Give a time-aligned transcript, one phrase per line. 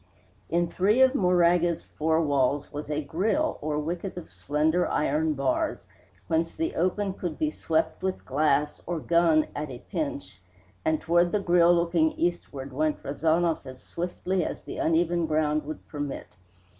[0.49, 5.85] In three of Moraga's four walls was a grille, or wicket of slender iron bars,
[6.25, 10.41] whence the open could be swept with glass, or gun at a pinch;
[10.83, 15.87] and toward the grille looking eastward went Rezanov as swiftly as the uneven ground would
[15.87, 16.29] permit.